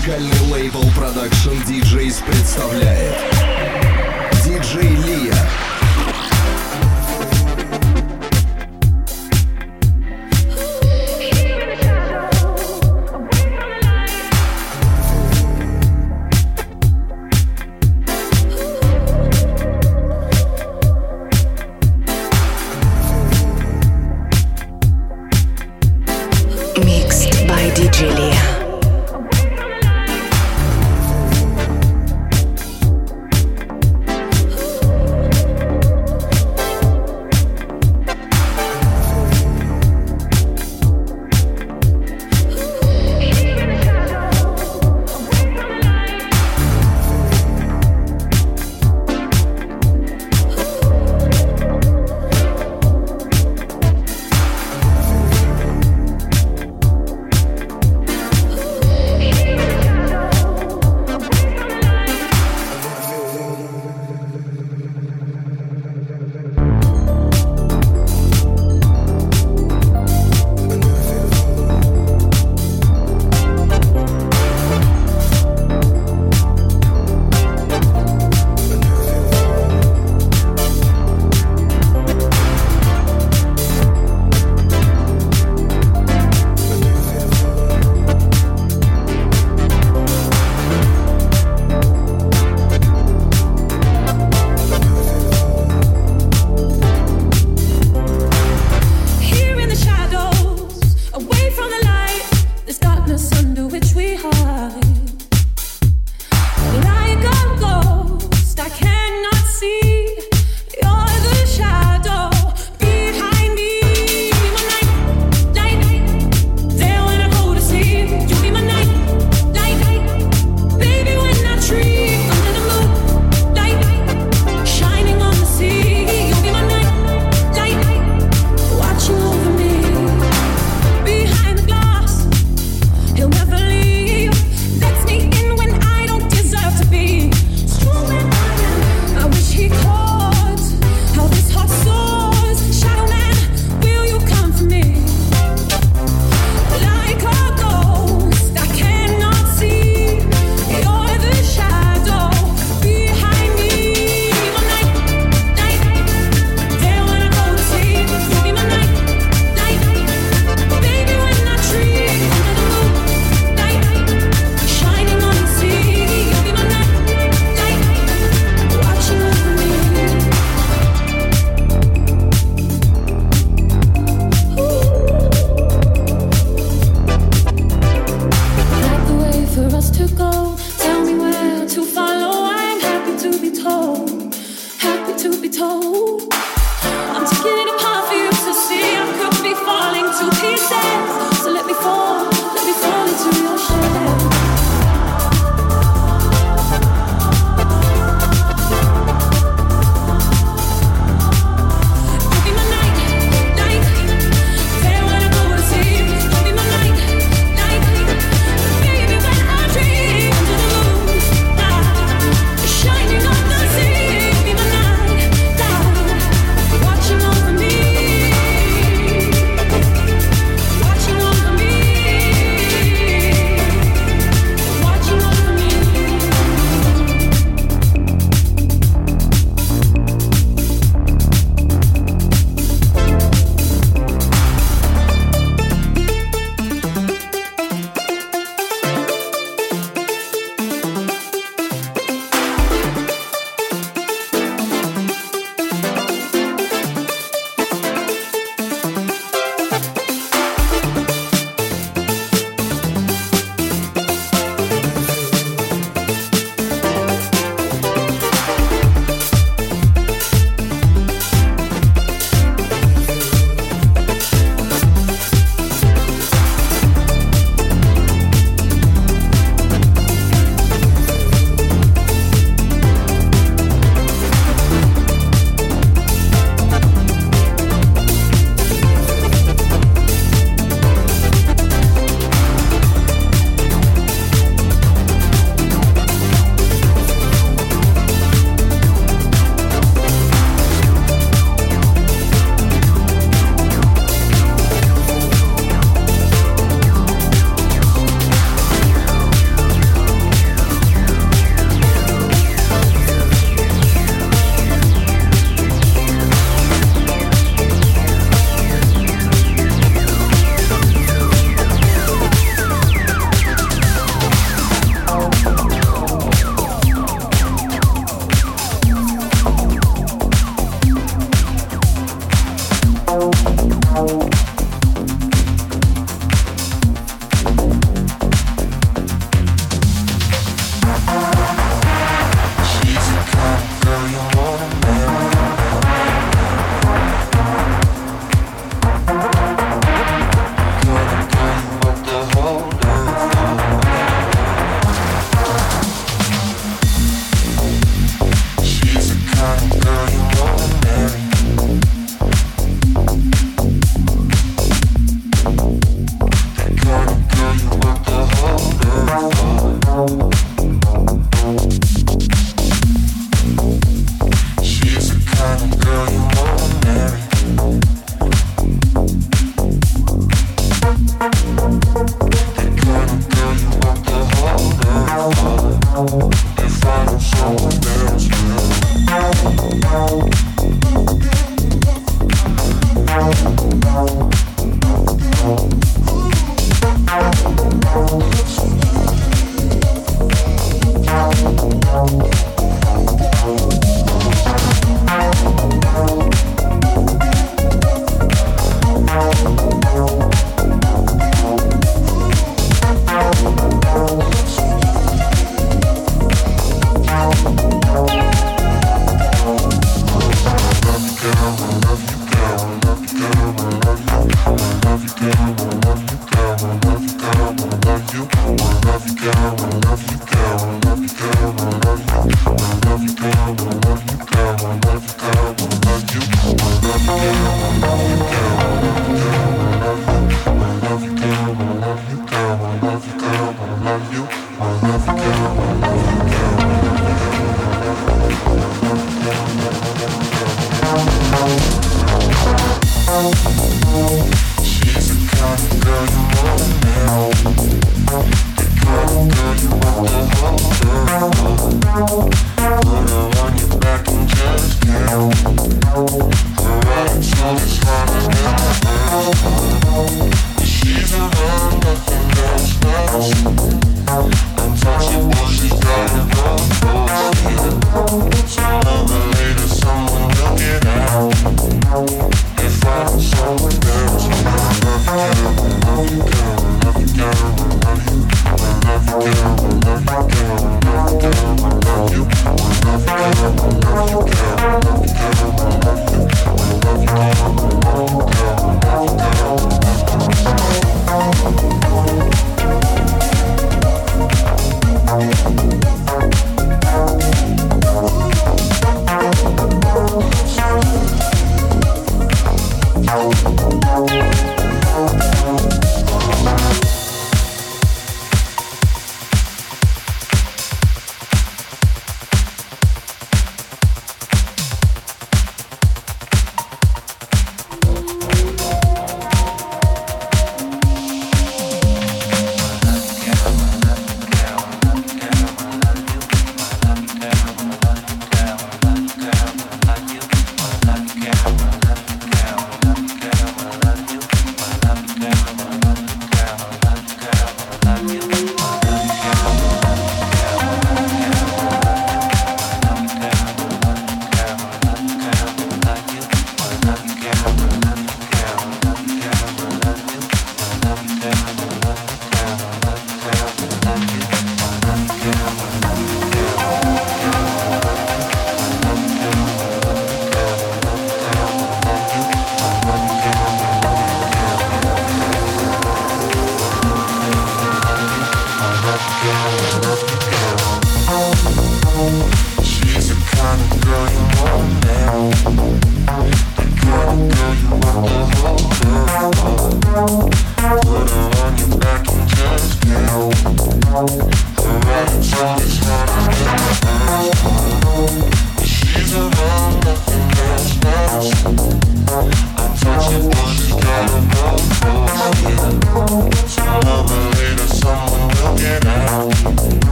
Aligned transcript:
Музыкальный 0.00 0.40
лейбл 0.50 0.82
Production 0.96 1.62
DJs 1.66 2.24
представляет. 2.24 3.14
Диджей 4.42 4.96
Лия 4.96 5.34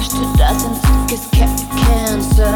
crushed 0.00 0.16
to 0.16 0.32
dozens 0.36 0.80
Cause 1.08 1.26
kept 1.30 1.68
cancer. 1.84 2.54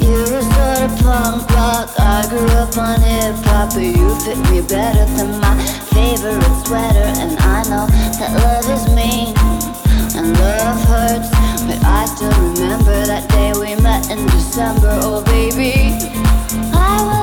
You 0.00 0.18
were 0.32 0.42
sort 0.56 0.82
of 0.88 0.92
punk 1.02 1.50
rock 1.50 1.90
I 1.98 2.26
grew 2.28 2.46
up 2.62 2.76
on 2.78 3.00
hip 3.00 3.36
hop. 3.46 3.74
But 3.74 3.82
you 3.82 4.14
fit 4.20 4.38
me 4.50 4.60
better 4.62 5.04
than 5.16 5.40
my 5.40 5.54
favorite 5.92 6.42
sweater. 6.64 7.08
And 7.20 7.36
I 7.40 7.62
know 7.64 7.86
that 8.18 8.32
love 8.44 8.68
is 8.70 8.86
mean 8.94 9.34
And 10.16 10.32
love 10.38 10.80
hurts. 10.88 11.30
But 11.66 11.84
I 11.84 12.06
still 12.06 12.30
remember 12.30 13.06
that 13.06 13.28
day 13.30 13.52
we 13.52 13.80
met 13.82 14.10
in 14.10 14.24
December. 14.26 14.98
Oh 15.02 15.22
baby 15.24 15.98
I 16.72 17.02
was 17.04 17.21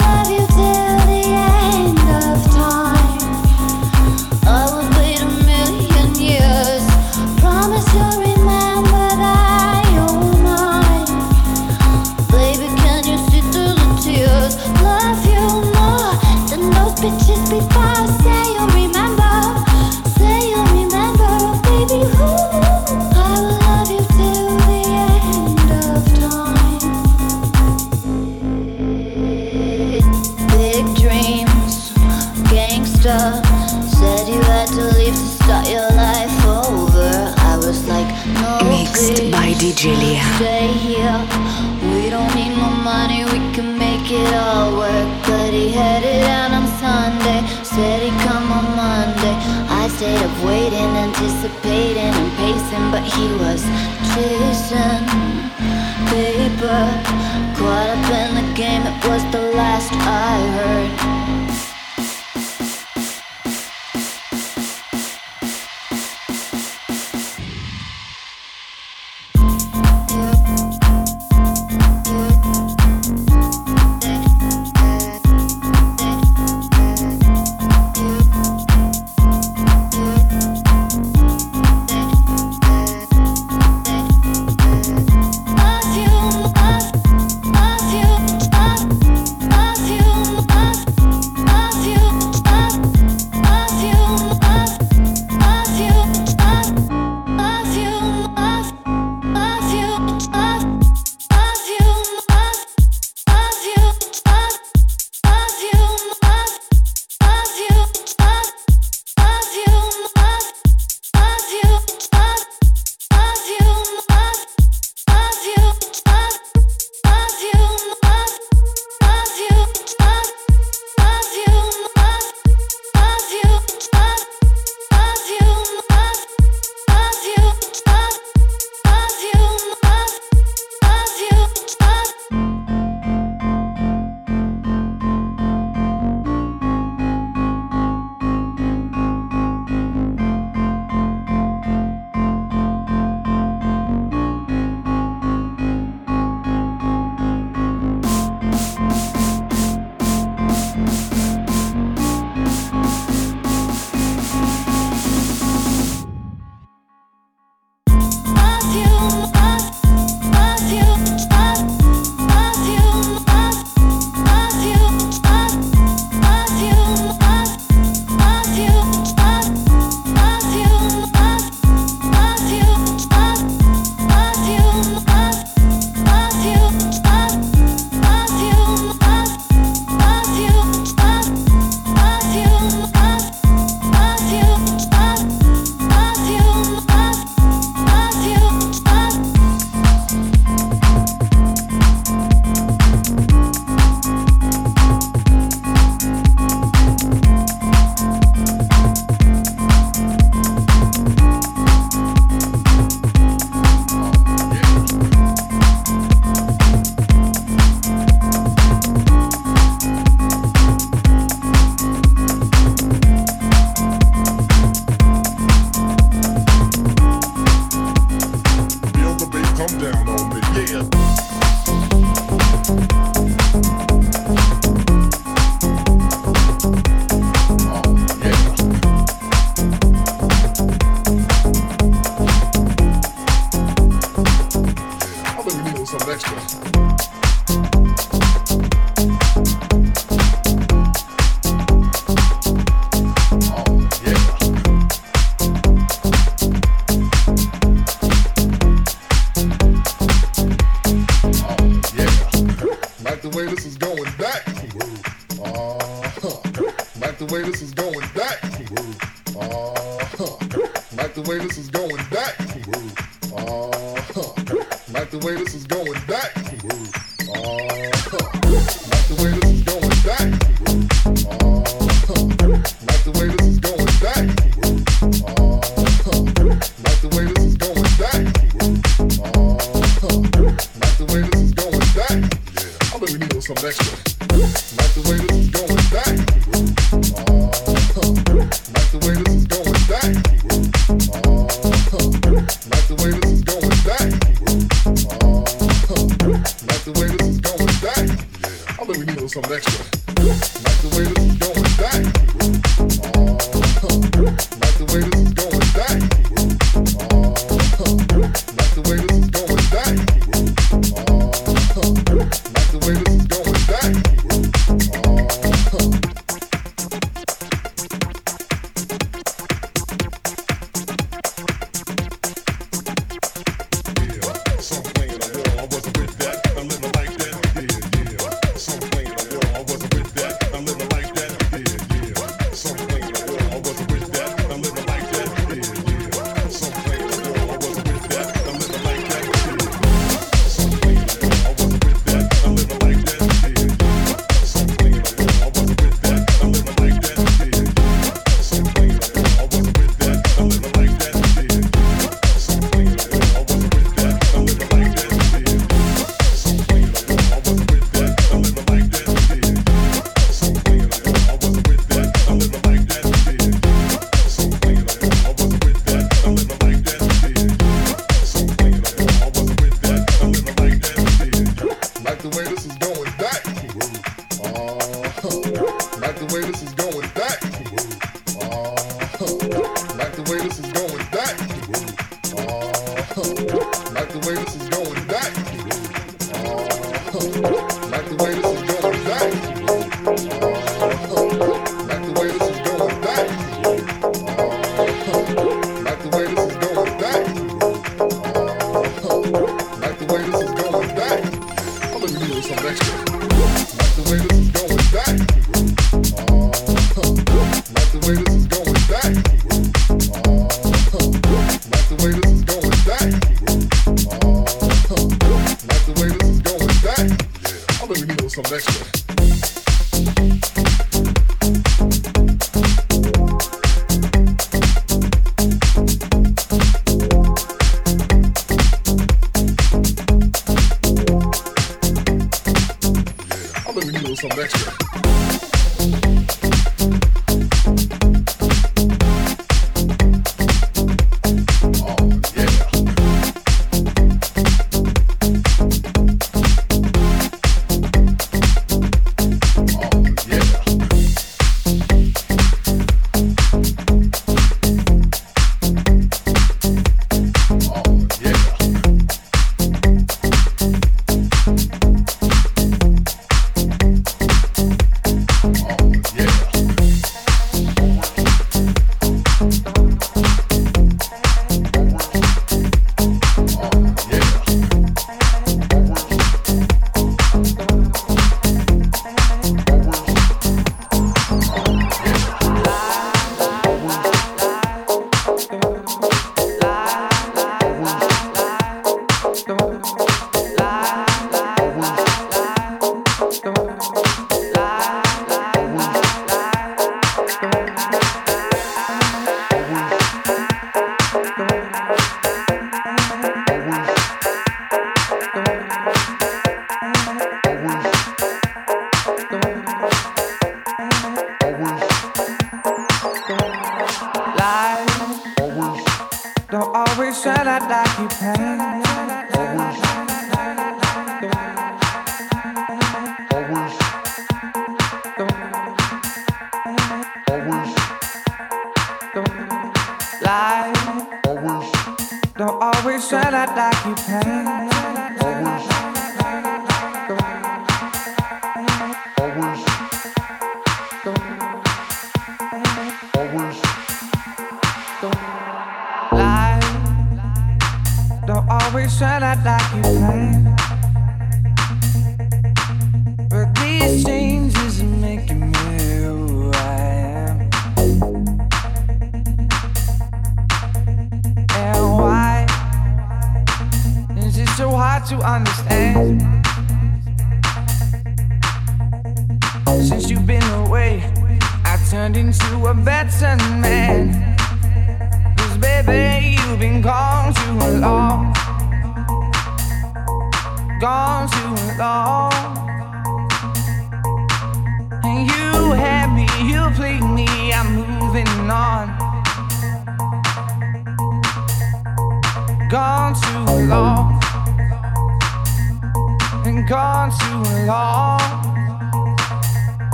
anticipating 51.20 51.98
and 51.98 52.38
pacing, 52.38 52.92
but 52.92 53.04
he 53.04 53.28
was 53.36 53.62
chasing 54.14 55.06
paper. 56.08 57.09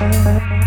More 0.00 0.59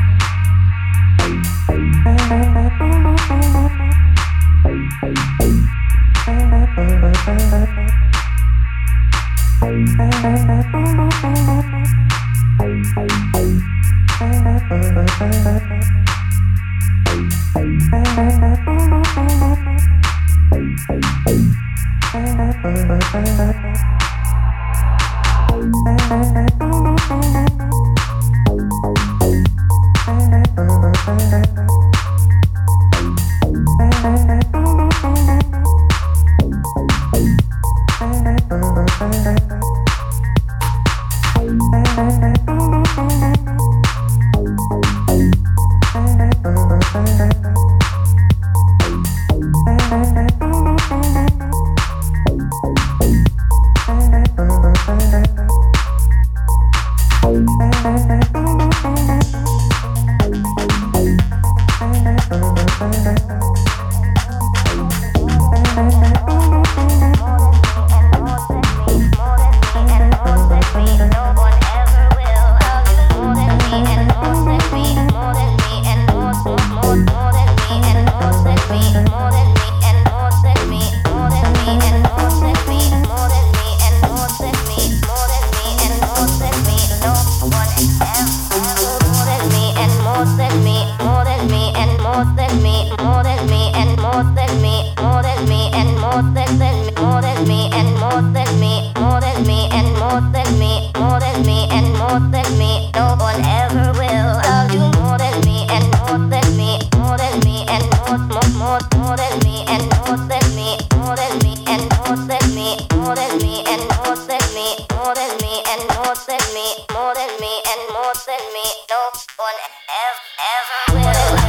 than 113.28 113.38
me 113.38 113.64
and 113.68 113.82
more 113.98 114.16
than 114.16 114.44
me, 114.54 114.76
more 114.96 115.16
than 115.16 115.38
me 115.38 115.64
and 115.68 115.82
more 115.96 116.16
than 116.28 116.44
me, 116.54 116.68
more 116.94 117.14
than 117.16 117.30
me 117.40 117.62
and 117.72 117.82
more 117.94 118.14
than 118.28 118.44
me. 118.54 118.66
No 118.90 119.10
one 119.38 119.60
ever, 120.04 121.00
ever 121.00 121.38
will. 121.38 121.43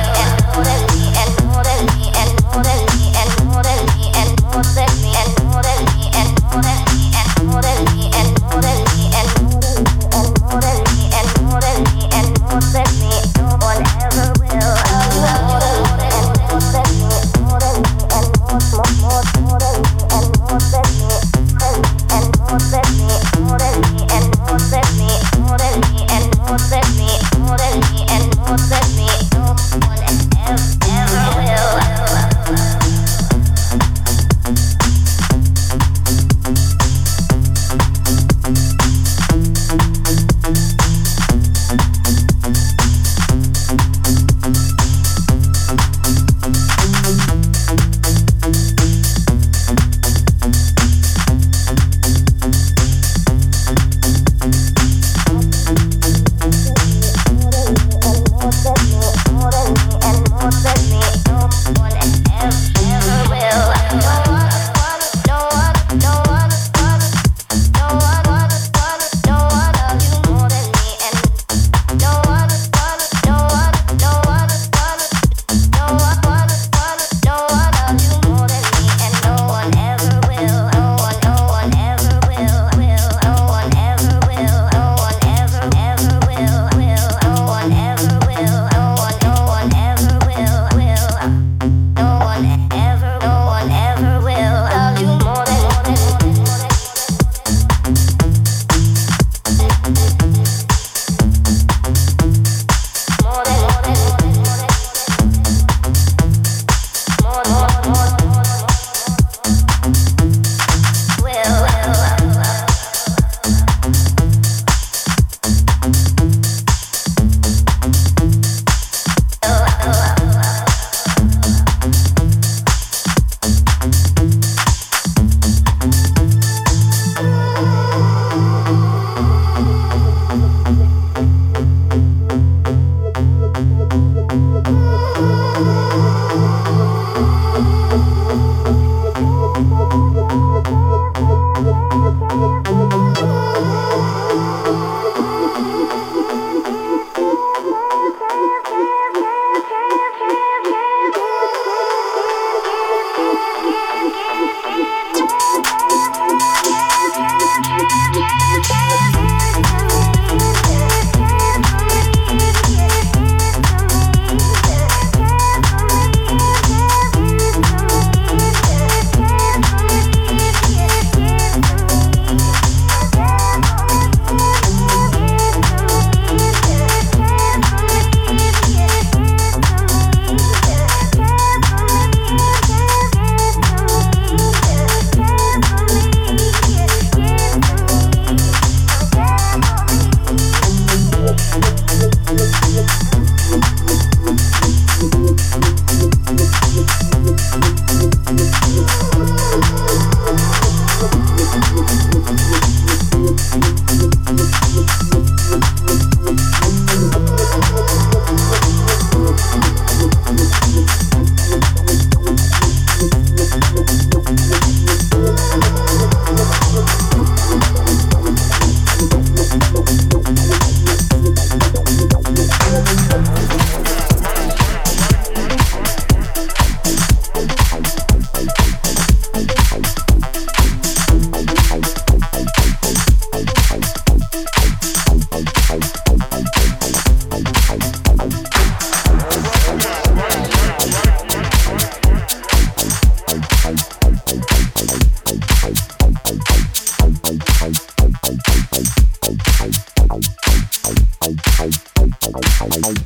Bye. 252.69 253.04